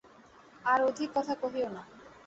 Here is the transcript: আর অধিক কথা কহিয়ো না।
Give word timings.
আর 0.65 0.79
অধিক 0.83 1.09
কথা 1.15 1.33
কহিয়ো 1.35 1.69
না। 1.69 1.81